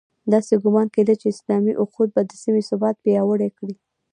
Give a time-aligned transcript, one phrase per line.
[0.33, 3.75] داسې ګومان کېده چې اسلامي اُخوت به د سیمې ثبات پیاوړی کړي.